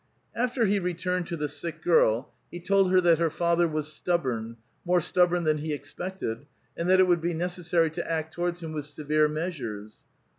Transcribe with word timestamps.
After 0.33 0.65
he 0.65 0.79
returned 0.79 1.27
to 1.27 1.37
the 1.37 1.47
sick 1.47 1.83
girl, 1.83 2.33
he 2.49 2.59
told 2.59 2.91
licr 2.91 3.03
that 3.03 3.19
her 3.19 3.29
father 3.29 3.67
was 3.67 3.93
stubborn, 3.93 4.57
more 4.83 4.99
stubborn 4.99 5.43
than 5.43 5.59
he 5.59 5.73
expected, 5.73 6.47
and 6.75 6.89
that 6.89 6.99
it 6.99 7.05
would 7.05 7.21
be 7.21 7.35
necessary 7.35 7.91
to 7.91 8.11
act 8.11 8.33
towards 8.33 8.63
him 8.63 8.73
with 8.73 8.85
severe 8.87 9.27
measures. 9.27 9.99